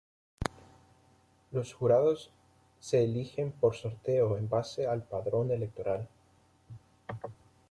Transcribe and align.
Los 1.51 1.75
jurados 1.75 2.31
se 2.79 3.03
eligen 3.03 3.51
por 3.51 3.75
sorteo 3.75 4.35
en 4.39 4.49
base 4.49 4.87
al 4.87 5.03
Padrón 5.03 5.51
Electoral. 5.51 6.09